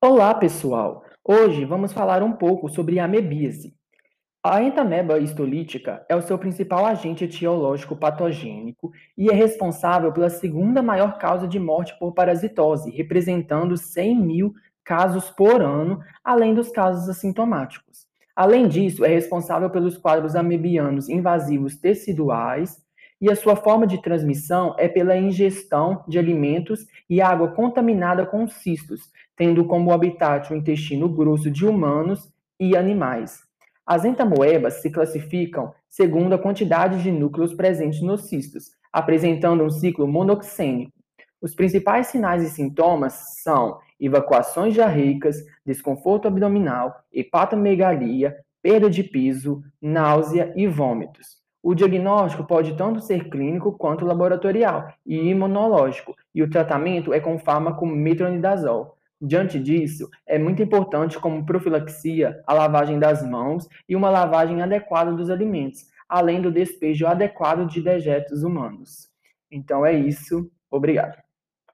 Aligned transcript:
Olá, 0.00 0.32
pessoal! 0.32 1.02
Hoje 1.24 1.64
vamos 1.64 1.92
falar 1.92 2.22
um 2.22 2.30
pouco 2.30 2.68
sobre 2.68 3.00
a 3.00 3.04
amebíase. 3.06 3.74
A 4.44 4.62
entameba 4.62 5.18
histolítica 5.18 6.06
é 6.08 6.14
o 6.14 6.22
seu 6.22 6.38
principal 6.38 6.86
agente 6.86 7.24
etiológico 7.24 7.96
patogênico 7.96 8.92
e 9.16 9.28
é 9.28 9.34
responsável 9.34 10.12
pela 10.12 10.30
segunda 10.30 10.80
maior 10.80 11.18
causa 11.18 11.48
de 11.48 11.58
morte 11.58 11.98
por 11.98 12.14
parasitose, 12.14 12.92
representando 12.92 13.76
100 13.76 14.22
mil 14.22 14.54
casos 14.84 15.30
por 15.30 15.60
ano, 15.60 16.00
além 16.22 16.54
dos 16.54 16.70
casos 16.70 17.08
assintomáticos. 17.08 18.06
Além 18.36 18.68
disso, 18.68 19.04
é 19.04 19.08
responsável 19.08 19.68
pelos 19.68 19.98
quadros 19.98 20.36
amebianos 20.36 21.08
invasivos 21.08 21.74
teciduais, 21.74 22.80
e 23.20 23.30
a 23.30 23.36
sua 23.36 23.56
forma 23.56 23.86
de 23.86 24.00
transmissão 24.00 24.74
é 24.78 24.88
pela 24.88 25.16
ingestão 25.16 26.04
de 26.06 26.18
alimentos 26.18 26.86
e 27.10 27.20
água 27.20 27.48
contaminada 27.48 28.24
com 28.24 28.46
cistos, 28.46 29.10
tendo 29.36 29.64
como 29.64 29.92
habitat 29.92 30.52
o 30.52 30.56
intestino 30.56 31.08
grosso 31.08 31.50
de 31.50 31.66
humanos 31.66 32.32
e 32.58 32.76
animais. 32.76 33.40
As 33.84 34.04
entamoebas 34.04 34.74
se 34.82 34.90
classificam 34.90 35.72
segundo 35.88 36.34
a 36.34 36.38
quantidade 36.38 37.02
de 37.02 37.10
núcleos 37.10 37.54
presentes 37.54 38.02
nos 38.02 38.28
cistos, 38.28 38.70
apresentando 38.92 39.64
um 39.64 39.70
ciclo 39.70 40.06
monoxênico. 40.06 40.92
Os 41.40 41.54
principais 41.54 42.08
sinais 42.08 42.42
e 42.42 42.50
sintomas 42.50 43.40
são 43.42 43.78
evacuações 43.98 44.74
diarreicas, 44.74 45.36
desconforto 45.64 46.28
abdominal, 46.28 46.94
hepatomegalia, 47.12 48.36
perda 48.60 48.90
de 48.90 49.02
piso, 49.02 49.62
náusea 49.80 50.52
e 50.56 50.66
vômitos. 50.66 51.38
O 51.68 51.74
diagnóstico 51.74 52.44
pode 52.44 52.74
tanto 52.78 52.98
ser 52.98 53.28
clínico 53.28 53.72
quanto 53.72 54.06
laboratorial 54.06 54.90
e 55.04 55.28
imunológico, 55.28 56.16
e 56.34 56.42
o 56.42 56.48
tratamento 56.48 57.12
é 57.12 57.20
com 57.20 57.34
o 57.34 57.38
fármaco 57.38 57.84
metronidazol. 57.84 58.96
Diante 59.20 59.60
disso, 59.60 60.08
é 60.26 60.38
muito 60.38 60.62
importante 60.62 61.18
como 61.18 61.44
profilaxia 61.44 62.42
a 62.46 62.54
lavagem 62.54 62.98
das 62.98 63.22
mãos 63.22 63.68
e 63.86 63.94
uma 63.94 64.08
lavagem 64.08 64.62
adequada 64.62 65.12
dos 65.12 65.28
alimentos, 65.28 65.84
além 66.08 66.40
do 66.40 66.50
despejo 66.50 67.06
adequado 67.06 67.66
de 67.66 67.82
dejetos 67.82 68.42
humanos. 68.42 69.10
Então 69.50 69.84
é 69.84 69.92
isso, 69.92 70.50
obrigado. 70.70 71.27